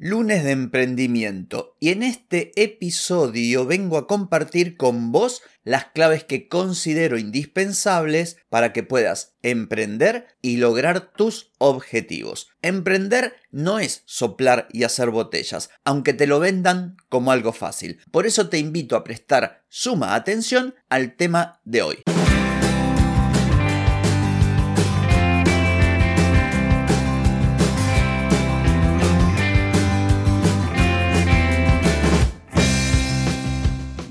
[0.00, 6.48] lunes de emprendimiento y en este episodio vengo a compartir con vos las claves que
[6.48, 12.48] considero indispensables para que puedas emprender y lograr tus objetivos.
[12.62, 18.00] Emprender no es soplar y hacer botellas, aunque te lo vendan como algo fácil.
[18.10, 21.98] Por eso te invito a prestar suma atención al tema de hoy.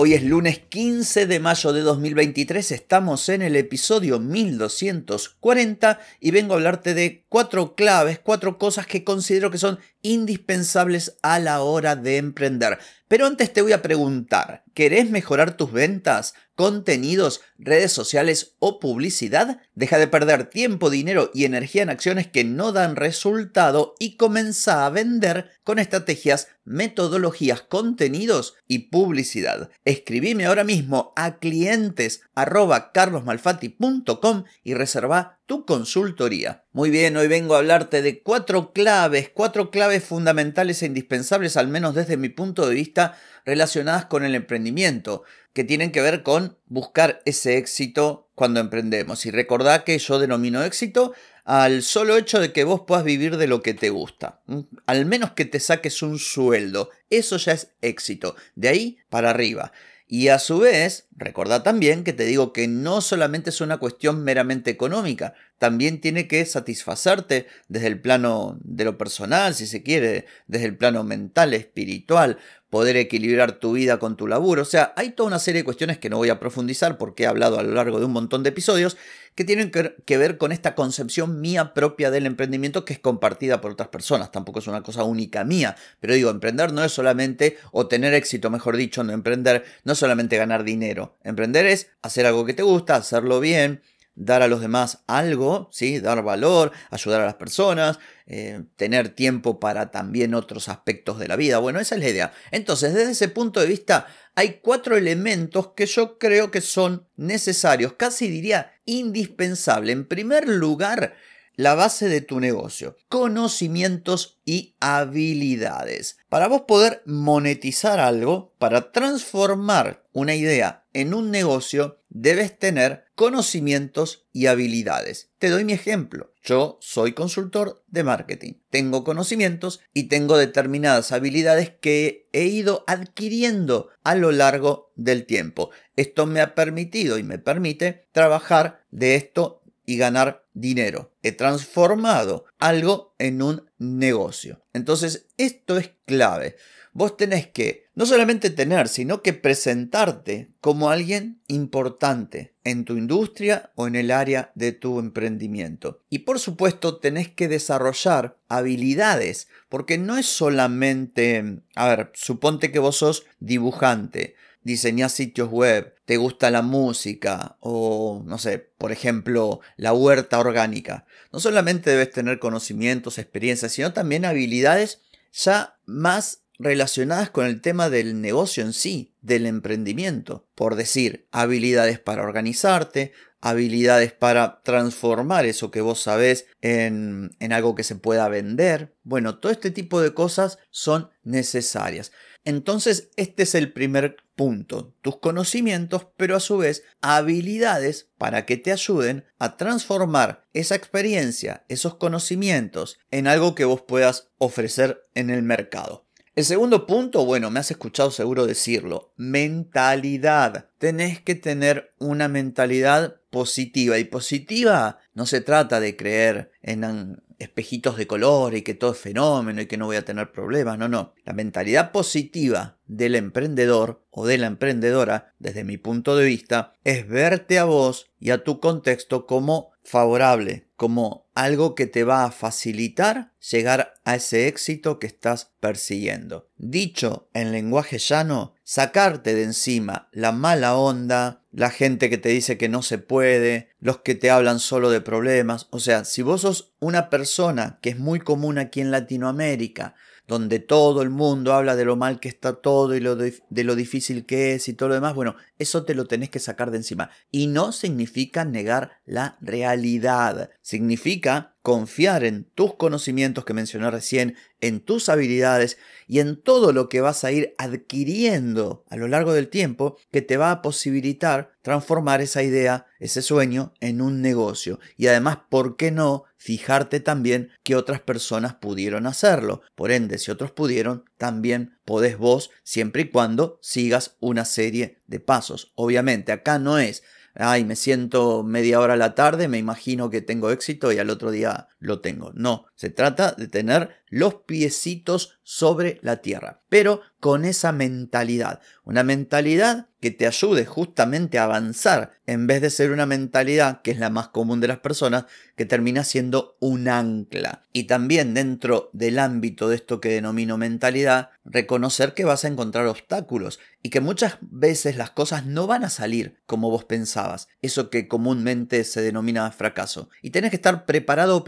[0.00, 6.52] Hoy es lunes 15 de mayo de 2023, estamos en el episodio 1240 y vengo
[6.52, 11.96] a hablarte de cuatro claves, cuatro cosas que considero que son indispensables a la hora
[11.96, 12.78] de emprender.
[13.08, 19.62] Pero antes te voy a preguntar, ¿querés mejorar tus ventas, contenidos, redes sociales o publicidad?
[19.74, 24.84] Deja de perder tiempo, dinero y energía en acciones que no dan resultado y comienza
[24.84, 29.70] a vender con estrategias, metodologías, contenidos y publicidad.
[29.86, 36.66] Escribime ahora mismo a clientes carlosmalfatti.com y reserva tu consultoría.
[36.72, 41.68] Muy bien, hoy vengo a hablarte de cuatro claves, cuatro claves fundamentales e indispensables, al
[41.68, 46.58] menos desde mi punto de vista, relacionadas con el emprendimiento, que tienen que ver con
[46.66, 49.24] buscar ese éxito cuando emprendemos.
[49.24, 51.14] Y recordá que yo denomino éxito
[51.46, 54.42] al solo hecho de que vos puedas vivir de lo que te gusta.
[54.84, 56.90] Al menos que te saques un sueldo.
[57.08, 58.36] Eso ya es éxito.
[58.54, 59.72] De ahí para arriba.
[60.10, 64.24] Y a su vez, recordad también que te digo que no solamente es una cuestión
[64.24, 70.24] meramente económica, también tiene que satisfacerte desde el plano de lo personal, si se quiere,
[70.46, 72.38] desde el plano mental, espiritual,
[72.70, 74.62] poder equilibrar tu vida con tu laburo.
[74.62, 77.26] O sea, hay toda una serie de cuestiones que no voy a profundizar porque he
[77.26, 78.96] hablado a lo largo de un montón de episodios
[79.34, 83.70] que tienen que ver con esta concepción mía propia del emprendimiento que es compartida por
[83.70, 84.32] otras personas.
[84.32, 85.76] Tampoco es una cosa única mía.
[86.00, 89.98] Pero digo, emprender no es solamente, o tener éxito, mejor dicho, no emprender, no es
[89.98, 91.16] solamente ganar dinero.
[91.22, 93.80] Emprender es hacer algo que te gusta, hacerlo bien,
[94.18, 96.00] dar a los demás algo, ¿sí?
[96.00, 101.36] dar valor, ayudar a las personas, eh, tener tiempo para también otros aspectos de la
[101.36, 101.58] vida.
[101.58, 102.32] Bueno, esa es la idea.
[102.50, 107.94] Entonces, desde ese punto de vista, hay cuatro elementos que yo creo que son necesarios,
[107.94, 109.92] casi diría indispensable.
[109.92, 111.14] En primer lugar,
[111.54, 116.18] la base de tu negocio, conocimientos y habilidades.
[116.28, 124.26] Para vos poder monetizar algo, para transformar una idea en un negocio, debes tener conocimientos
[124.32, 125.30] y habilidades.
[125.38, 126.32] Te doy mi ejemplo.
[126.42, 128.54] Yo soy consultor de marketing.
[128.70, 135.70] Tengo conocimientos y tengo determinadas habilidades que he ido adquiriendo a lo largo del tiempo.
[135.96, 141.12] Esto me ha permitido y me permite trabajar de esto y ganar dinero.
[141.22, 144.62] He transformado algo en un negocio.
[144.74, 146.56] Entonces, esto es clave.
[146.92, 153.72] Vos tenés que no solamente tener, sino que presentarte como alguien importante en tu industria
[153.74, 156.02] o en el área de tu emprendimiento.
[156.08, 162.78] Y por supuesto, tenés que desarrollar habilidades, porque no es solamente, a ver, suponte que
[162.78, 169.60] vos sos dibujante, diseñas sitios web, te gusta la música o, no sé, por ejemplo,
[169.76, 171.06] la huerta orgánica.
[171.32, 175.00] No solamente debes tener conocimientos, experiencias, sino también habilidades
[175.32, 180.46] ya más relacionadas con el tema del negocio en sí, del emprendimiento.
[180.54, 187.74] Por decir, habilidades para organizarte, habilidades para transformar eso que vos sabés en, en algo
[187.74, 188.96] que se pueda vender.
[189.04, 192.12] Bueno, todo este tipo de cosas son necesarias.
[192.44, 198.56] Entonces, este es el primer punto, tus conocimientos, pero a su vez habilidades para que
[198.56, 205.28] te ayuden a transformar esa experiencia, esos conocimientos en algo que vos puedas ofrecer en
[205.30, 206.07] el mercado.
[206.38, 210.68] El segundo punto, bueno, me has escuchado seguro decirlo, mentalidad.
[210.78, 217.96] Tenés que tener una mentalidad positiva y positiva no se trata de creer en espejitos
[217.96, 220.78] de color y que todo es fenómeno y que no voy a tener problemas.
[220.78, 221.12] No, no.
[221.24, 227.08] La mentalidad positiva del emprendedor o de la emprendedora, desde mi punto de vista, es
[227.08, 232.30] verte a vos y a tu contexto como favorable, como algo que te va a
[232.30, 236.48] facilitar llegar a ese éxito que estás persiguiendo.
[236.56, 242.58] Dicho en lenguaje llano, sacarte de encima la mala onda, la gente que te dice
[242.58, 245.66] que no se puede, los que te hablan solo de problemas.
[245.70, 249.96] O sea, si vos sos una persona que es muy común aquí en Latinoamérica,
[250.28, 253.74] donde todo el mundo habla de lo mal que está todo y lo de, lo
[253.74, 256.76] difícil que es y todo lo demás, bueno, eso te lo tenés que sacar de
[256.76, 257.10] encima.
[257.30, 264.80] Y no significa negar la realidad, significa confiar en tus conocimientos que mencioné recién, en
[264.80, 269.48] tus habilidades y en todo lo que vas a ir adquiriendo a lo largo del
[269.48, 274.78] tiempo que te va a posibilitar transformar esa idea, ese sueño, en un negocio.
[274.96, 279.60] Y además, ¿por qué no fijarte también que otras personas pudieron hacerlo?
[279.74, 285.20] Por ende, si otros pudieron, también podés vos, siempre y cuando sigas una serie de
[285.20, 285.72] pasos.
[285.74, 287.02] Obviamente, acá no es
[287.38, 291.08] ay, me siento media hora a la tarde, me imagino que tengo éxito y al
[291.08, 292.32] otro día lo tengo.
[292.34, 299.02] No, se trata de tener los piecitos sobre la tierra, pero con esa mentalidad, una
[299.02, 303.98] mentalidad que te ayude justamente a avanzar, en vez de ser una mentalidad que es
[303.98, 305.24] la más común de las personas,
[305.56, 307.64] que termina siendo un ancla.
[307.72, 312.86] Y también dentro del ámbito de esto que denomino mentalidad, reconocer que vas a encontrar
[312.86, 317.90] obstáculos y que muchas veces las cosas no van a salir como vos pensabas, eso
[317.90, 320.10] que comúnmente se denomina fracaso.
[320.22, 321.44] Y tenés que estar preparado o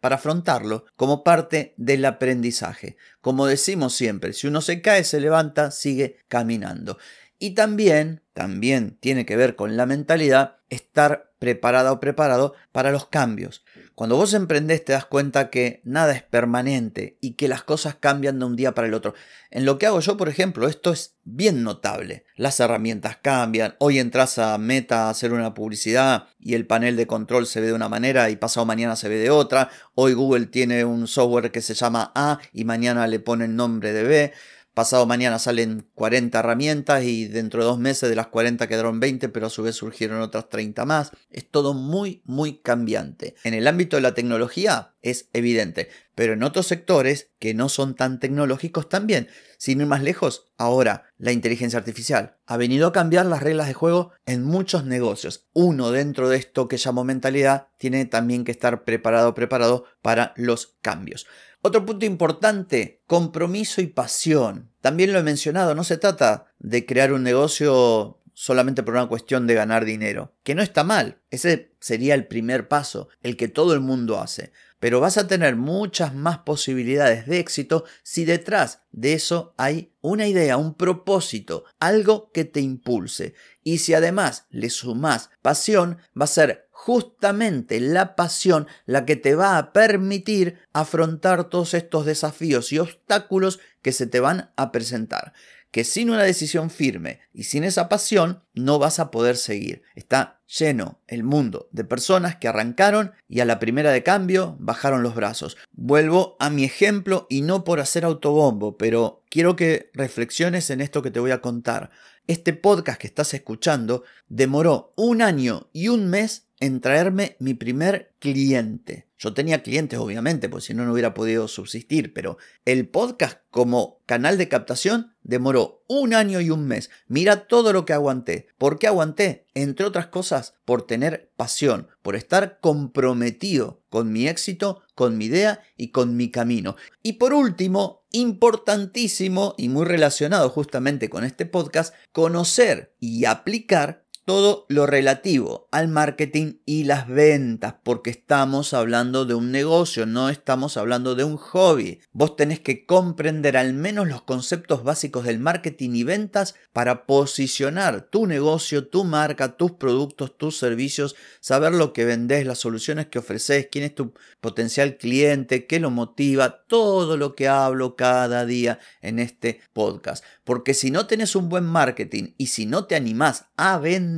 [0.00, 2.96] para afrontarlo como parte del aprendizaje.
[3.20, 6.98] Como decimos siempre, si uno se cae, se levanta, sigue caminando.
[7.38, 13.06] Y también, también tiene que ver con la mentalidad, estar preparada o preparado para los
[13.06, 13.62] cambios.
[13.94, 18.38] Cuando vos emprendés te das cuenta que nada es permanente y que las cosas cambian
[18.38, 19.14] de un día para el otro.
[19.50, 22.24] En lo que hago yo, por ejemplo, esto es bien notable.
[22.36, 23.74] Las herramientas cambian.
[23.78, 27.68] Hoy entras a Meta a hacer una publicidad y el panel de control se ve
[27.68, 29.70] de una manera y pasado mañana se ve de otra.
[29.94, 33.92] Hoy Google tiene un software que se llama A y mañana le pone el nombre
[33.92, 34.32] de B.
[34.76, 39.30] Pasado mañana salen 40 herramientas y dentro de dos meses de las 40 quedaron 20,
[39.30, 41.12] pero a su vez surgieron otras 30 más.
[41.30, 43.36] Es todo muy, muy cambiante.
[43.42, 47.94] En el ámbito de la tecnología es evidente, pero en otros sectores que no son
[47.94, 49.28] tan tecnológicos también.
[49.58, 53.74] Sin ir más lejos, ahora la inteligencia artificial ha venido a cambiar las reglas de
[53.74, 55.46] juego en muchos negocios.
[55.52, 60.76] Uno dentro de esto que llamo mentalidad tiene también que estar preparado, preparado para los
[60.82, 61.26] cambios.
[61.62, 64.70] Otro punto importante, compromiso y pasión.
[64.80, 69.46] También lo he mencionado, no se trata de crear un negocio solamente por una cuestión
[69.46, 73.72] de ganar dinero, que no está mal, ese sería el primer paso, el que todo
[73.72, 79.14] el mundo hace, pero vas a tener muchas más posibilidades de éxito si detrás de
[79.14, 83.34] eso hay una idea, un propósito, algo que te impulse.
[83.62, 89.34] Y si además le sumas pasión, va a ser justamente la pasión la que te
[89.34, 95.32] va a permitir afrontar todos estos desafíos y obstáculos que se te van a presentar.
[95.76, 99.82] Que sin una decisión firme y sin esa pasión no vas a poder seguir.
[99.94, 105.02] Está lleno el mundo de personas que arrancaron y a la primera de cambio bajaron
[105.02, 105.58] los brazos.
[105.72, 111.02] Vuelvo a mi ejemplo y no por hacer autobombo, pero quiero que reflexiones en esto
[111.02, 111.90] que te voy a contar.
[112.26, 118.14] Este podcast que estás escuchando demoró un año y un mes en traerme mi primer
[118.18, 119.06] cliente.
[119.18, 122.36] Yo tenía clientes, obviamente, porque si no, no hubiera podido subsistir, pero
[122.66, 126.90] el podcast como canal de captación demoró un año y un mes.
[127.08, 128.48] Mira todo lo que aguanté.
[128.58, 129.46] ¿Por qué aguanté?
[129.54, 135.62] Entre otras cosas, por tener pasión, por estar comprometido con mi éxito, con mi idea
[135.78, 136.76] y con mi camino.
[137.02, 144.66] Y por último, importantísimo y muy relacionado justamente con este podcast, conocer y aplicar todo
[144.68, 150.76] lo relativo al marketing y las ventas, porque estamos hablando de un negocio, no estamos
[150.76, 152.00] hablando de un hobby.
[152.10, 158.08] Vos tenés que comprender al menos los conceptos básicos del marketing y ventas para posicionar
[158.10, 163.20] tu negocio, tu marca, tus productos, tus servicios, saber lo que vendés, las soluciones que
[163.20, 168.80] ofreces, quién es tu potencial cliente, qué lo motiva, todo lo que hablo cada día
[169.02, 170.24] en este podcast.
[170.42, 174.15] Porque si no tenés un buen marketing y si no te animás a vender,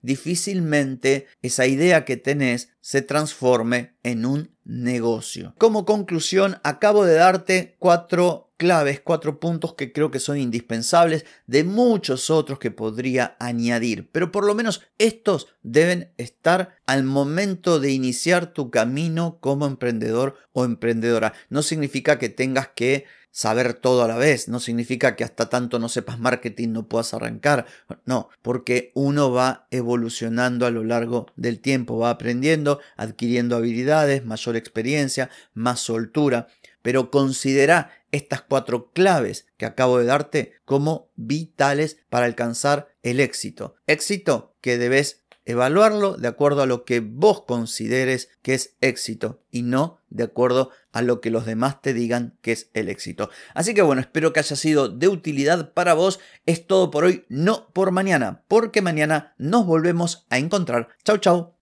[0.00, 5.54] difícilmente esa idea que tenés se transforme en un negocio.
[5.58, 11.64] Como conclusión, acabo de darte cuatro claves, cuatro puntos que creo que son indispensables de
[11.64, 17.90] muchos otros que podría añadir, pero por lo menos estos deben estar al momento de
[17.90, 21.32] iniciar tu camino como emprendedor o emprendedora.
[21.50, 25.80] No significa que tengas que saber todo a la vez, no significa que hasta tanto
[25.80, 27.66] no sepas marketing no puedas arrancar,
[28.04, 34.54] no, porque uno va evolucionando a lo largo del tiempo, va aprendiendo, adquiriendo habilidades, mayor
[34.54, 36.46] experiencia, más soltura,
[36.82, 43.74] pero considera estas cuatro claves que acabo de darte como vitales para alcanzar el éxito.
[43.86, 49.62] Éxito que debes evaluarlo de acuerdo a lo que vos consideres que es éxito y
[49.62, 53.30] no de acuerdo a lo que los demás te digan que es el éxito.
[53.54, 56.20] Así que bueno, espero que haya sido de utilidad para vos.
[56.46, 60.88] Es todo por hoy, no por mañana, porque mañana nos volvemos a encontrar.
[61.04, 61.61] Chau, chau.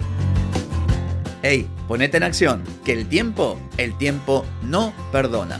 [1.43, 5.59] Hey, ponete en acción, que el tiempo, el tiempo no perdona.